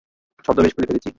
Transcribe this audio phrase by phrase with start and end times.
[0.45, 1.09] ছদ্মবেশ খুলে ফেলেছি!